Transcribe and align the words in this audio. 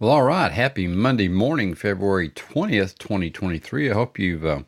Well, 0.00 0.10
all 0.10 0.24
right. 0.24 0.50
Happy 0.50 0.88
Monday 0.88 1.28
morning, 1.28 1.76
February 1.76 2.28
20th, 2.28 2.98
2023. 2.98 3.88
I 3.88 3.94
hope 3.94 4.18
you've 4.18 4.44
uh, 4.44 4.62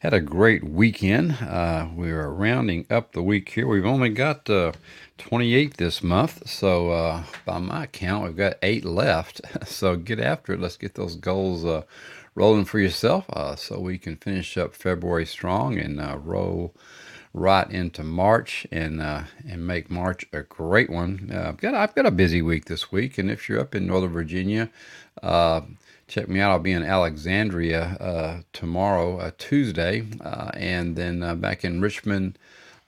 had 0.00 0.12
a 0.12 0.20
great 0.20 0.64
weekend. 0.64 1.34
Uh, 1.40 1.86
we 1.94 2.10
are 2.10 2.28
rounding 2.32 2.84
up 2.90 3.12
the 3.12 3.22
week 3.22 3.48
here. 3.50 3.68
We've 3.68 3.86
only 3.86 4.08
got 4.08 4.50
uh, 4.50 4.72
28 5.18 5.76
this 5.76 6.02
month. 6.02 6.48
So, 6.50 6.90
uh, 6.90 7.22
by 7.44 7.58
my 7.58 7.86
count, 7.86 8.24
we've 8.24 8.36
got 8.36 8.56
eight 8.60 8.84
left. 8.84 9.40
So, 9.66 9.94
get 9.94 10.18
after 10.18 10.54
it. 10.54 10.60
Let's 10.60 10.76
get 10.76 10.96
those 10.96 11.14
goals 11.14 11.64
uh, 11.64 11.82
rolling 12.34 12.64
for 12.64 12.80
yourself 12.80 13.26
uh, 13.30 13.54
so 13.54 13.78
we 13.78 13.98
can 13.98 14.16
finish 14.16 14.58
up 14.58 14.74
February 14.74 15.26
strong 15.26 15.78
and 15.78 16.00
roll 16.26 16.74
right 17.36 17.70
into 17.70 18.04
March 18.04 18.66
and 18.72 19.02
uh, 19.02 19.24
and 19.48 19.66
make 19.66 19.90
March 19.90 20.26
a 20.34 20.42
great 20.42 20.90
one. 20.90 21.30
Uh, 21.34 21.50
I've 21.50 21.58
got 21.58 21.74
I've 21.74 21.94
got 21.96 22.06
a 22.06 22.12
busy 22.12 22.42
week 22.42 22.66
this 22.66 22.92
week, 22.92 23.18
and 23.18 23.30
if 23.30 23.48
you're 23.48 23.60
up 23.60 23.76
in 23.76 23.86
Northern 23.88 24.12
Virginia, 24.12 24.70
uh, 25.22 25.62
check 26.08 26.28
me 26.28 26.40
out. 26.40 26.52
I'll 26.52 26.60
be 26.60 26.72
in 26.72 26.84
Alexandria 26.84 27.84
uh, 28.00 28.42
tomorrow, 28.54 29.18
uh, 29.18 29.32
Tuesday, 29.38 30.06
uh, 30.24 30.50
and 30.54 30.96
then 30.96 31.40
back 31.40 31.64
in 31.64 31.80
Richmond. 31.82 32.38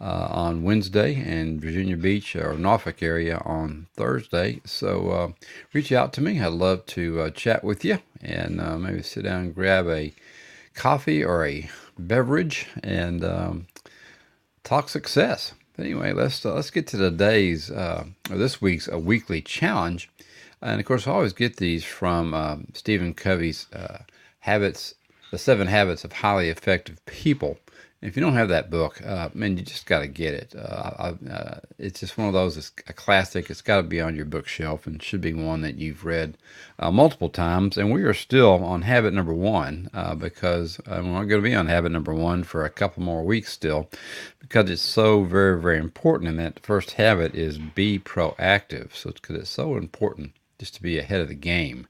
on 0.00 0.64
Wednesday 0.64 1.14
and 1.16 1.60
Virginia 1.60 1.96
Beach 1.96 2.36
or 2.36 2.54
Norfolk 2.54 3.02
area 3.02 3.38
on 3.46 3.86
Thursday. 3.96 4.60
So 4.66 5.34
reach 5.74 5.92
out 5.92 6.12
to 6.14 6.22
me. 6.22 6.40
I'd 6.40 6.52
love 6.52 6.86
to 6.88 7.30
chat 7.32 7.64
with 7.64 7.84
you 7.84 7.98
and 8.22 8.58
maybe 8.82 9.02
sit 9.02 9.24
down 9.24 9.42
and 9.46 9.56
grab 9.56 9.88
a 9.88 10.14
coffee 10.74 11.24
or 11.24 11.46
a 11.46 11.70
beverage 11.98 12.68
and 12.84 13.24
um, 13.24 13.66
talk 14.64 14.88
success. 14.88 15.54
Anyway, 15.78 16.12
let's 16.12 16.44
uh, 16.44 16.54
let's 16.54 16.70
get 16.70 16.86
to 16.88 16.96
today's 16.96 17.70
uh, 17.70 18.04
or 18.30 18.36
this 18.36 18.60
week's 18.60 18.88
a 18.88 18.98
weekly 18.98 19.40
challenge, 19.40 20.10
and 20.60 20.80
of 20.80 20.86
course 20.86 21.06
I 21.06 21.12
always 21.12 21.32
get 21.32 21.56
these 21.56 21.84
from 21.84 22.34
uh, 22.34 22.56
Stephen 22.74 23.14
Covey's 23.14 23.70
uh, 23.72 23.98
habits, 24.40 24.94
the 25.30 25.38
seven 25.38 25.68
habits 25.68 26.04
of 26.04 26.12
highly 26.12 26.48
effective 26.48 27.04
people. 27.06 27.58
If 28.00 28.16
you 28.16 28.22
don't 28.22 28.34
have 28.34 28.50
that 28.50 28.70
book, 28.70 29.04
uh, 29.04 29.28
man, 29.34 29.56
you 29.56 29.64
just 29.64 29.86
got 29.86 30.00
to 30.00 30.06
get 30.06 30.32
it. 30.32 30.54
Uh, 30.56 31.14
uh, 31.28 31.58
it's 31.78 31.98
just 31.98 32.16
one 32.16 32.28
of 32.28 32.32
those. 32.32 32.56
It's 32.56 32.70
a 32.86 32.92
classic. 32.92 33.50
It's 33.50 33.60
got 33.60 33.78
to 33.78 33.82
be 33.82 34.00
on 34.00 34.14
your 34.14 34.24
bookshelf 34.24 34.86
and 34.86 35.02
should 35.02 35.20
be 35.20 35.34
one 35.34 35.62
that 35.62 35.78
you've 35.78 36.04
read 36.04 36.38
uh, 36.78 36.92
multiple 36.92 37.28
times. 37.28 37.76
And 37.76 37.90
we 37.90 38.04
are 38.04 38.14
still 38.14 38.62
on 38.62 38.82
habit 38.82 39.14
number 39.14 39.34
one 39.34 39.90
uh, 39.92 40.14
because 40.14 40.78
uh, 40.86 41.02
we're 41.02 41.24
going 41.24 41.42
to 41.42 41.48
be 41.48 41.56
on 41.56 41.66
habit 41.66 41.90
number 41.90 42.14
one 42.14 42.44
for 42.44 42.64
a 42.64 42.70
couple 42.70 43.02
more 43.02 43.24
weeks 43.24 43.52
still 43.52 43.90
because 44.38 44.70
it's 44.70 44.80
so 44.80 45.24
very, 45.24 45.60
very 45.60 45.78
important. 45.78 46.30
And 46.30 46.38
that 46.38 46.60
first 46.60 46.92
habit 46.92 47.34
is 47.34 47.58
be 47.58 47.98
proactive. 47.98 48.94
So 48.94 49.10
because 49.10 49.34
it's 49.34 49.50
so 49.50 49.76
important 49.76 50.34
just 50.60 50.76
to 50.76 50.82
be 50.82 51.00
ahead 51.00 51.20
of 51.20 51.28
the 51.28 51.34
game. 51.34 51.88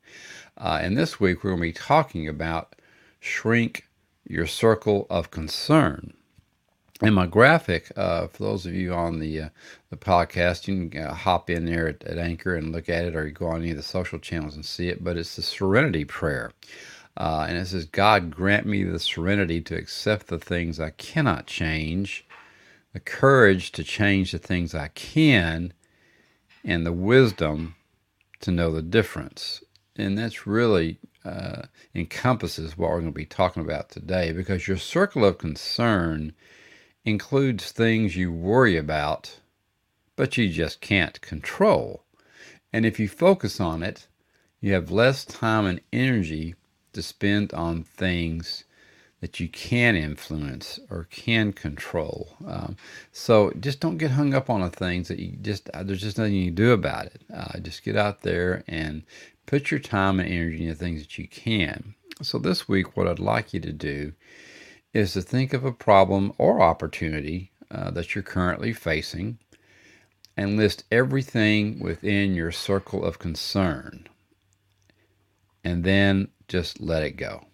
and 0.56 0.96
this 0.96 1.20
week 1.20 1.44
we're 1.44 1.50
going 1.50 1.60
to 1.60 1.68
be 1.68 1.72
talking 1.72 2.26
about 2.26 2.76
shrink 3.20 3.87
your 4.28 4.46
circle 4.46 5.06
of 5.08 5.30
concern. 5.30 6.12
And 7.00 7.14
my 7.14 7.26
graphic, 7.26 7.92
uh, 7.96 8.26
for 8.26 8.42
those 8.42 8.66
of 8.66 8.74
you 8.74 8.92
on 8.92 9.20
the 9.20 9.40
uh, 9.40 9.48
the 9.90 9.96
podcast, 9.96 10.66
you 10.66 10.88
can 10.88 11.00
uh, 11.00 11.14
hop 11.14 11.48
in 11.48 11.64
there 11.64 11.88
at, 11.88 12.02
at, 12.02 12.18
Anchor 12.18 12.56
and 12.56 12.72
look 12.72 12.88
at 12.88 13.04
it, 13.04 13.14
or 13.14 13.26
you 13.26 13.32
go 13.32 13.46
on 13.46 13.60
any 13.60 13.70
of 13.70 13.76
the 13.76 13.84
social 13.84 14.18
channels 14.18 14.56
and 14.56 14.64
see 14.64 14.88
it. 14.88 15.04
But 15.04 15.16
it's 15.16 15.36
the 15.36 15.42
Serenity 15.42 16.04
Prayer, 16.04 16.52
uh, 17.16 17.46
and 17.48 17.56
it 17.56 17.66
says, 17.68 17.84
"God 17.84 18.34
grant 18.34 18.66
me 18.66 18.82
the 18.82 18.98
serenity 18.98 19.60
to 19.60 19.76
accept 19.76 20.26
the 20.26 20.40
things 20.40 20.80
I 20.80 20.90
cannot 20.90 21.46
change, 21.46 22.26
the 22.92 23.00
courage 23.00 23.70
to 23.72 23.84
change 23.84 24.32
the 24.32 24.38
things 24.38 24.74
I 24.74 24.88
can, 24.88 25.72
and 26.64 26.84
the 26.84 26.92
wisdom 26.92 27.76
to 28.40 28.50
know 28.50 28.72
the 28.72 28.82
difference." 28.82 29.62
And 29.94 30.18
that's 30.18 30.48
really 30.48 30.98
uh, 31.28 31.66
encompasses 31.94 32.76
what 32.76 32.90
we're 32.90 33.00
going 33.00 33.12
to 33.12 33.18
be 33.18 33.26
talking 33.26 33.62
about 33.62 33.90
today 33.90 34.32
because 34.32 34.66
your 34.66 34.76
circle 34.76 35.24
of 35.24 35.38
concern 35.38 36.32
includes 37.04 37.70
things 37.70 38.16
you 38.16 38.32
worry 38.32 38.76
about, 38.76 39.40
but 40.16 40.36
you 40.36 40.48
just 40.48 40.80
can't 40.80 41.20
control. 41.20 42.04
And 42.72 42.86
if 42.86 42.98
you 42.98 43.08
focus 43.08 43.60
on 43.60 43.82
it, 43.82 44.06
you 44.60 44.72
have 44.72 44.90
less 44.90 45.24
time 45.24 45.66
and 45.66 45.80
energy 45.92 46.54
to 46.92 47.02
spend 47.02 47.52
on 47.52 47.82
things 47.82 48.64
that 49.20 49.40
you 49.40 49.48
can 49.48 49.96
influence 49.96 50.78
or 50.90 51.08
can 51.10 51.52
control. 51.52 52.36
Um, 52.46 52.76
so 53.10 53.52
just 53.58 53.80
don't 53.80 53.98
get 53.98 54.12
hung 54.12 54.32
up 54.32 54.48
on 54.48 54.60
the 54.60 54.70
things 54.70 55.08
that 55.08 55.18
you 55.18 55.36
just, 55.42 55.68
uh, 55.70 55.82
there's 55.82 56.02
just 56.02 56.18
nothing 56.18 56.34
you 56.34 56.46
can 56.46 56.54
do 56.54 56.72
about 56.72 57.06
it. 57.06 57.22
Uh, 57.34 57.58
just 57.58 57.82
get 57.82 57.96
out 57.96 58.22
there 58.22 58.62
and 58.68 59.02
put 59.46 59.70
your 59.70 59.80
time 59.80 60.20
and 60.20 60.28
energy 60.28 60.64
into 60.64 60.76
things 60.76 61.02
that 61.02 61.18
you 61.18 61.26
can. 61.26 61.94
So 62.22 62.38
this 62.38 62.68
week, 62.68 62.96
what 62.96 63.08
I'd 63.08 63.18
like 63.18 63.52
you 63.52 63.60
to 63.60 63.72
do 63.72 64.12
is 64.92 65.12
to 65.12 65.22
think 65.22 65.52
of 65.52 65.64
a 65.64 65.72
problem 65.72 66.32
or 66.38 66.60
opportunity 66.60 67.50
uh, 67.70 67.90
that 67.90 68.14
you're 68.14 68.22
currently 68.22 68.72
facing 68.72 69.38
and 70.36 70.56
list 70.56 70.84
everything 70.90 71.80
within 71.80 72.34
your 72.34 72.52
circle 72.52 73.04
of 73.04 73.18
concern. 73.18 74.06
And 75.64 75.82
then 75.82 76.28
just 76.46 76.80
let 76.80 77.02
it 77.02 77.16
go. 77.16 77.44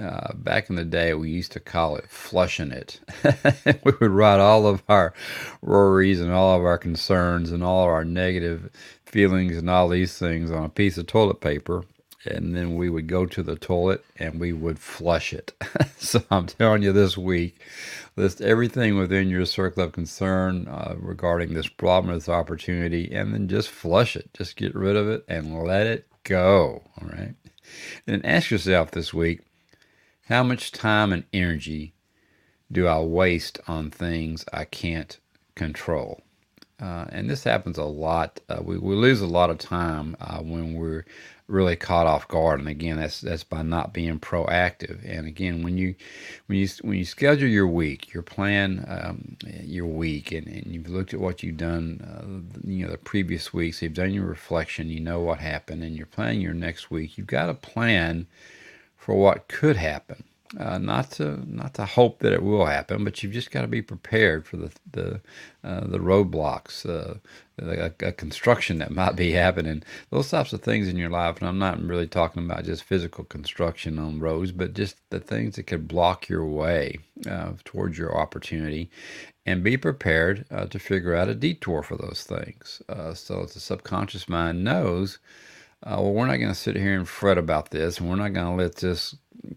Uh, 0.00 0.32
back 0.34 0.68
in 0.70 0.76
the 0.76 0.84
day, 0.84 1.14
we 1.14 1.30
used 1.30 1.52
to 1.52 1.60
call 1.60 1.96
it 1.96 2.08
flushing 2.08 2.72
it. 2.72 3.00
we 3.84 3.92
would 4.00 4.10
write 4.10 4.40
all 4.40 4.66
of 4.66 4.82
our 4.88 5.14
worries 5.62 6.20
and 6.20 6.32
all 6.32 6.58
of 6.58 6.64
our 6.64 6.78
concerns 6.78 7.52
and 7.52 7.62
all 7.62 7.84
of 7.84 7.90
our 7.90 8.04
negative 8.04 8.70
feelings 9.06 9.56
and 9.56 9.70
all 9.70 9.88
these 9.88 10.18
things 10.18 10.50
on 10.50 10.64
a 10.64 10.68
piece 10.68 10.98
of 10.98 11.06
toilet 11.06 11.40
paper. 11.40 11.84
And 12.26 12.56
then 12.56 12.74
we 12.74 12.88
would 12.88 13.06
go 13.06 13.26
to 13.26 13.42
the 13.42 13.54
toilet 13.54 14.04
and 14.18 14.40
we 14.40 14.52
would 14.52 14.78
flush 14.78 15.32
it. 15.32 15.52
so 15.98 16.22
I'm 16.30 16.46
telling 16.46 16.82
you 16.82 16.90
this 16.90 17.16
week, 17.16 17.60
list 18.16 18.40
everything 18.40 18.96
within 18.96 19.28
your 19.28 19.44
circle 19.44 19.84
of 19.84 19.92
concern 19.92 20.66
uh, 20.66 20.94
regarding 20.98 21.54
this 21.54 21.68
problem, 21.68 22.14
this 22.14 22.28
opportunity, 22.28 23.12
and 23.12 23.32
then 23.32 23.46
just 23.46 23.68
flush 23.68 24.16
it. 24.16 24.32
Just 24.34 24.56
get 24.56 24.74
rid 24.74 24.96
of 24.96 25.08
it 25.08 25.24
and 25.28 25.62
let 25.62 25.86
it 25.86 26.08
go. 26.24 26.82
All 27.00 27.08
right. 27.08 27.34
And 28.06 28.24
ask 28.24 28.50
yourself 28.50 28.90
this 28.90 29.12
week, 29.14 29.40
how 30.26 30.42
much 30.42 30.72
time 30.72 31.12
and 31.12 31.24
energy 31.32 31.94
do 32.70 32.86
I 32.86 33.00
waste 33.00 33.58
on 33.68 33.90
things 33.90 34.44
I 34.52 34.64
can't 34.64 35.18
control? 35.54 36.22
Uh, 36.80 37.06
and 37.10 37.30
this 37.30 37.44
happens 37.44 37.78
a 37.78 37.84
lot. 37.84 38.40
Uh, 38.48 38.58
we, 38.62 38.78
we 38.78 38.94
lose 38.94 39.20
a 39.20 39.26
lot 39.26 39.48
of 39.50 39.58
time 39.58 40.16
uh, 40.20 40.38
when 40.38 40.74
we're 40.74 41.04
really 41.46 41.76
caught 41.76 42.06
off 42.06 42.26
guard. 42.26 42.58
And 42.58 42.68
again, 42.68 42.96
that's 42.96 43.20
that's 43.20 43.44
by 43.44 43.62
not 43.62 43.92
being 43.92 44.18
proactive. 44.18 44.98
And 45.08 45.26
again, 45.26 45.62
when 45.62 45.78
you 45.78 45.94
when 46.46 46.58
you 46.58 46.68
when 46.82 46.98
you 46.98 47.04
schedule 47.04 47.48
your 47.48 47.68
week, 47.68 48.12
your 48.12 48.22
plan 48.22 48.84
um, 48.88 49.36
your 49.62 49.86
week, 49.86 50.32
and, 50.32 50.46
and 50.48 50.66
you've 50.66 50.88
looked 50.88 51.14
at 51.14 51.20
what 51.20 51.42
you've 51.42 51.58
done, 51.58 52.00
uh, 52.02 52.68
you 52.68 52.84
know, 52.84 52.90
the 52.90 52.98
previous 52.98 53.52
weeks, 53.52 53.80
you've 53.80 53.94
done 53.94 54.12
your 54.12 54.26
reflection, 54.26 54.88
you 54.88 55.00
know 55.00 55.20
what 55.20 55.38
happened, 55.38 55.84
and 55.84 55.96
you're 55.96 56.06
planning 56.06 56.40
your 56.40 56.54
next 56.54 56.90
week. 56.90 57.16
You've 57.16 57.26
got 57.28 57.48
a 57.48 57.54
plan 57.54 58.26
for 59.04 59.14
what 59.14 59.48
could 59.48 59.76
happen. 59.76 60.24
Uh, 60.58 60.78
not 60.78 61.10
to 61.10 61.42
not 61.52 61.74
to 61.74 61.84
hope 61.84 62.20
that 62.20 62.32
it 62.32 62.42
will 62.42 62.64
happen, 62.64 63.02
but 63.02 63.22
you've 63.22 63.32
just 63.32 63.50
got 63.50 63.62
to 63.62 63.66
be 63.66 63.82
prepared 63.82 64.46
for 64.46 64.56
the 64.56 64.70
the 64.92 65.20
uh, 65.64 65.80
the 65.86 65.98
roadblocks, 65.98 66.86
uh, 66.88 67.14
a, 67.58 67.92
a, 68.06 68.12
construction 68.12 68.78
that 68.78 68.92
might 68.92 69.16
be 69.16 69.32
happening, 69.32 69.82
those 70.10 70.30
types 70.30 70.52
of 70.52 70.62
things 70.62 70.86
in 70.86 70.96
your 70.96 71.10
life. 71.10 71.38
And 71.38 71.48
I'm 71.48 71.58
not 71.58 71.82
really 71.82 72.06
talking 72.06 72.44
about 72.44 72.64
just 72.64 72.84
physical 72.84 73.24
construction 73.24 73.98
on 73.98 74.20
roads, 74.20 74.52
but 74.52 74.74
just 74.74 74.96
the 75.10 75.18
things 75.18 75.56
that 75.56 75.64
could 75.64 75.88
block 75.88 76.28
your 76.28 76.46
way 76.46 76.98
uh, 77.28 77.54
towards 77.64 77.98
your 77.98 78.16
opportunity, 78.16 78.90
and 79.44 79.64
be 79.64 79.76
prepared 79.76 80.44
uh, 80.52 80.66
to 80.66 80.78
figure 80.78 81.16
out 81.16 81.28
a 81.28 81.34
detour 81.34 81.82
for 81.82 81.96
those 81.96 82.22
things. 82.22 82.80
Uh, 82.88 83.12
so 83.12 83.44
the 83.44 83.60
subconscious 83.60 84.28
mind 84.28 84.62
knows 84.62 85.18
uh, 85.84 86.00
well, 86.00 86.12
we're 86.12 86.26
not 86.26 86.36
going 86.36 86.48
to 86.48 86.54
sit 86.54 86.76
here 86.76 86.94
and 86.94 87.08
fret 87.08 87.36
about 87.36 87.70
this, 87.70 87.98
and 87.98 88.08
we're 88.08 88.16
not 88.16 88.32
going 88.32 88.46
to 88.46 88.62
let 88.62 88.76
this 88.76 89.16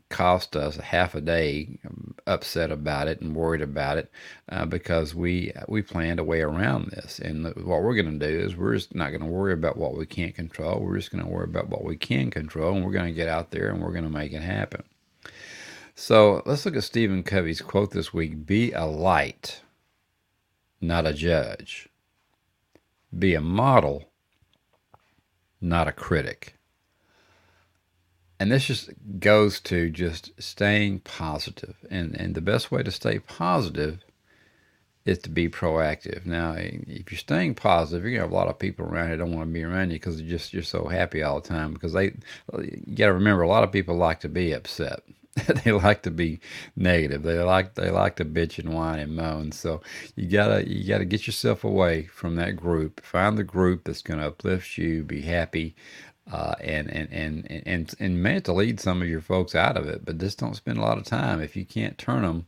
cost 0.09 0.55
us 0.57 0.77
a 0.77 0.81
half 0.81 1.15
a 1.15 1.21
day 1.21 1.79
um, 1.85 2.13
upset 2.25 2.71
about 2.71 3.07
it 3.07 3.21
and 3.21 3.35
worried 3.35 3.61
about 3.61 3.97
it 3.97 4.11
uh, 4.49 4.65
because 4.65 5.15
we 5.15 5.53
we 5.69 5.81
planned 5.81 6.19
a 6.19 6.25
way 6.25 6.41
around 6.41 6.89
this. 6.91 7.19
And 7.19 7.45
what 7.45 7.81
we're 7.81 7.95
going 7.95 8.19
to 8.19 8.27
do 8.27 8.39
is 8.39 8.57
we're 8.57 8.75
just 8.75 8.93
not 8.93 9.09
going 9.11 9.21
to 9.21 9.27
worry 9.27 9.53
about 9.53 9.77
what 9.77 9.95
we 9.95 10.05
can't 10.05 10.35
control. 10.35 10.81
We're 10.81 10.97
just 10.97 11.11
going 11.11 11.23
to 11.23 11.29
worry 11.29 11.45
about 11.45 11.69
what 11.69 11.85
we 11.85 11.95
can 11.95 12.29
control, 12.29 12.75
and 12.75 12.85
we're 12.85 12.91
going 12.91 13.05
to 13.05 13.11
get 13.13 13.29
out 13.29 13.51
there 13.51 13.69
and 13.69 13.81
we're 13.81 13.93
going 13.93 14.03
to 14.03 14.09
make 14.09 14.33
it 14.33 14.41
happen. 14.41 14.83
So 15.95 16.43
let's 16.45 16.65
look 16.65 16.75
at 16.75 16.83
Stephen 16.83 17.23
Covey's 17.23 17.61
quote 17.61 17.91
this 17.91 18.13
week 18.13 18.45
Be 18.45 18.73
a 18.73 18.85
light, 18.85 19.61
not 20.81 21.07
a 21.07 21.13
judge. 21.13 21.87
Be 23.17 23.33
a 23.33 23.41
model 23.41 24.09
not 25.61 25.87
a 25.87 25.91
critic. 25.91 26.55
And 28.39 28.51
this 28.51 28.65
just 28.65 28.91
goes 29.19 29.59
to 29.61 29.89
just 29.89 30.31
staying 30.41 30.99
positive. 30.99 31.75
And, 31.89 32.15
and 32.19 32.35
the 32.35 32.41
best 32.41 32.71
way 32.71 32.83
to 32.83 32.91
stay 32.91 33.19
positive 33.19 34.03
is 35.05 35.17
to 35.19 35.29
be 35.29 35.49
proactive. 35.49 36.25
Now, 36.25 36.53
if 36.57 37.11
you're 37.11 37.17
staying 37.17 37.55
positive, 37.55 38.03
you're 38.03 38.11
gonna 38.11 38.23
have 38.23 38.31
a 38.31 38.35
lot 38.35 38.49
of 38.49 38.59
people 38.59 38.85
around 38.85 39.09
who 39.09 39.17
don't 39.17 39.33
want 39.33 39.49
to 39.49 39.53
be 39.53 39.63
around 39.63 39.89
you 39.89 39.95
because 39.95 40.21
you're 40.21 40.37
just 40.37 40.53
you're 40.53 40.61
so 40.61 40.87
happy 40.87 41.23
all 41.23 41.39
the 41.39 41.47
time. 41.47 41.73
Because 41.73 41.93
they, 41.93 42.13
you 42.61 42.95
got 42.95 43.07
to 43.07 43.13
remember, 43.13 43.41
a 43.41 43.47
lot 43.47 43.63
of 43.63 43.71
people 43.71 43.95
like 43.95 44.19
to 44.19 44.29
be 44.29 44.51
upset. 44.51 45.01
they 45.63 45.71
like 45.71 46.03
to 46.03 46.11
be 46.11 46.39
negative. 46.75 47.23
They 47.23 47.39
like 47.39 47.75
they 47.75 47.89
like 47.89 48.17
to 48.17 48.25
bitch 48.25 48.59
and 48.59 48.73
whine 48.73 48.99
and 48.99 49.15
moan. 49.15 49.51
So 49.51 49.81
you 50.15 50.27
gotta 50.29 50.67
you 50.69 50.87
gotta 50.87 51.05
get 51.05 51.27
yourself 51.27 51.63
away 51.63 52.03
from 52.05 52.35
that 52.35 52.55
group. 52.55 53.03
Find 53.03 53.37
the 53.37 53.43
group 53.43 53.83
that's 53.85 54.01
gonna 54.01 54.27
uplift 54.27 54.77
you. 54.77 55.03
Be 55.03 55.21
happy. 55.21 55.75
Uh, 56.29 56.55
and, 56.59 56.89
and, 56.91 57.09
and, 57.13 57.63
and, 57.65 57.95
and 58.01 58.21
meant 58.21 58.43
to 58.45 58.51
lead 58.51 58.81
some 58.81 59.01
of 59.01 59.07
your 59.07 59.21
folks 59.21 59.55
out 59.55 59.77
of 59.77 59.87
it, 59.87 60.03
but 60.03 60.17
just 60.17 60.37
don't 60.37 60.57
spend 60.57 60.77
a 60.77 60.81
lot 60.81 60.97
of 60.97 61.05
time. 61.05 61.41
If 61.41 61.55
you 61.55 61.65
can't 61.65 61.97
turn 61.97 62.23
them, 62.23 62.45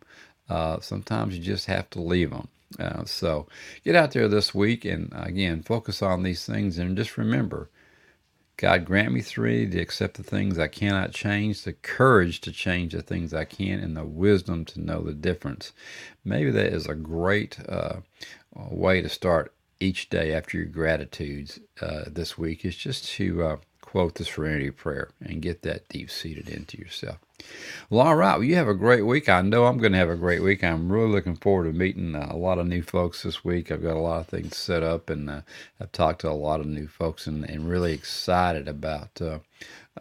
uh, 0.50 0.82
sometimes 0.82 1.38
you 1.38 1.42
just 1.44 1.68
have 1.68 1.90
to 1.92 2.02
leave 2.02 2.32
them. 2.32 2.50
Uh, 2.80 3.06
so 3.06 3.48
get 3.86 3.96
out 3.96 4.12
there 4.12 4.28
this 4.28 4.54
week 4.54 4.86
and 4.86 5.14
again, 5.16 5.64
focus 5.64 6.02
on 6.02 6.24
these 6.24 6.46
things 6.46 6.78
and 6.78 6.98
just 6.98 7.18
remember 7.18 7.70
God 8.60 8.84
grant 8.84 9.14
me 9.14 9.22
three 9.22 9.70
to 9.70 9.80
accept 9.80 10.18
the 10.18 10.24
things 10.24 10.60
I 10.60 10.68
cannot 10.68 11.14
change, 11.14 11.64
the 11.64 11.72
courage 11.72 12.42
to 12.42 12.52
change 12.52 12.92
the 12.92 13.02
things 13.02 13.34
I 13.34 13.46
can, 13.46 13.80
and 13.80 13.96
the 13.96 14.04
wisdom 14.04 14.66
to 14.66 14.82
know 14.82 15.02
the 15.02 15.14
difference. 15.14 15.72
Maybe 16.26 16.52
that 16.52 16.74
is 16.74 16.86
a 16.86 16.94
great 16.94 17.58
uh, 17.70 18.02
way 18.54 19.02
to 19.02 19.08
start 19.08 19.54
each 19.80 20.10
day 20.10 20.34
after 20.34 20.58
your 20.58 20.68
gratitudes 20.68 21.62
uh, 21.82 22.04
this 22.08 22.38
week 22.38 22.66
is 22.66 22.76
just 22.76 23.06
to 23.14 23.44
uh, 23.44 23.58
quote 23.90 24.14
the 24.16 24.24
serenity 24.24 24.70
prayer 24.70 25.10
and 25.20 25.42
get 25.42 25.64
that 25.64 25.90
deep 25.90 26.12
seated 26.12 26.48
into 26.48 26.78
yourself. 26.78 27.18
Well, 27.90 28.06
all 28.06 28.16
right. 28.16 28.36
Well, 28.36 28.44
you 28.44 28.54
have 28.56 28.68
a 28.68 28.76
great 28.76 29.02
week. 29.02 29.28
I 29.28 29.42
know 29.42 29.66
I'm 29.66 29.80
going 29.80 29.94
to 29.94 29.98
have 29.98 30.12
a 30.12 30.16
great 30.16 30.44
week. 30.44 30.64
I'm 30.64 30.92
really 30.92 31.10
looking 31.10 31.36
forward 31.36 31.64
to 31.64 31.74
meeting 31.74 32.14
uh, 32.14 32.28
a 32.30 32.38
lot 32.38 32.60
of 32.60 32.68
new 32.68 32.84
folks 32.84 33.24
this 33.24 33.44
week. 33.44 33.72
I've 33.72 33.82
got 33.82 33.96
a 33.96 34.00
lot 34.00 34.20
of 34.20 34.28
things 34.28 34.56
set 34.56 34.84
up, 34.84 35.10
and 35.10 35.28
uh, 35.28 35.42
I've 35.82 35.92
talked 35.92 36.22
to 36.22 36.30
a 36.30 36.34
lot 36.34 36.60
of 36.60 36.68
new 36.68 36.88
folks, 36.88 37.26
and, 37.26 37.50
and 37.50 37.68
really 37.68 37.94
excited 37.94 38.68
about 38.68 39.20
uh, 39.20 39.40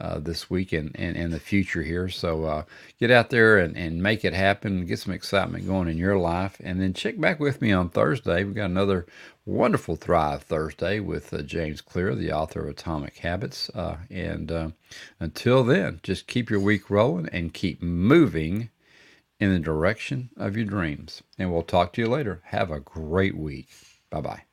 uh, 0.00 0.18
this 0.18 0.48
week 0.48 0.72
and, 0.72 0.94
and, 0.98 1.32
the 1.32 1.40
future 1.40 1.82
here. 1.82 2.08
So 2.08 2.44
uh, 2.44 2.62
get 2.98 3.10
out 3.10 3.30
there 3.30 3.58
and, 3.58 3.76
and 3.76 4.02
make 4.02 4.24
it 4.24 4.32
happen. 4.32 4.86
Get 4.86 5.00
some 5.00 5.12
excitement 5.12 5.66
going 5.66 5.88
in 5.88 5.98
your 5.98 6.16
life. 6.16 6.56
And 6.62 6.80
then 6.80 6.94
check 6.94 7.20
back 7.20 7.40
with 7.40 7.60
me 7.60 7.72
on 7.72 7.90
Thursday. 7.90 8.44
We've 8.44 8.54
got 8.54 8.66
another 8.66 9.06
wonderful 9.44 9.96
Thrive 9.96 10.42
Thursday 10.42 11.00
with 11.00 11.34
uh, 11.34 11.42
James 11.42 11.80
Clear, 11.80 12.14
the 12.14 12.32
author 12.32 12.62
of 12.62 12.68
Atomic 12.68 13.18
Habits. 13.18 13.70
Uh, 13.70 13.98
and 14.10 14.52
uh, 14.52 14.70
until 15.18 15.64
then, 15.64 16.00
just 16.02 16.26
keep 16.26 16.50
your 16.50 16.60
week 16.60 16.90
rolling 16.90 17.28
and 17.32 17.52
keep 17.52 17.82
moving 17.82 18.70
in 19.40 19.52
the 19.52 19.58
direction 19.58 20.30
of 20.36 20.56
your 20.56 20.66
dreams. 20.66 21.22
And 21.38 21.52
we'll 21.52 21.62
talk 21.62 21.92
to 21.94 22.02
you 22.02 22.08
later. 22.08 22.40
Have 22.46 22.70
a 22.70 22.80
great 22.80 23.36
week. 23.36 23.68
Bye 24.10 24.20
bye. 24.20 24.47